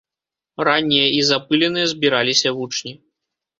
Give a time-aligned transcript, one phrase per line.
[0.67, 2.91] Раннія і запыленыя збіраліся вучні.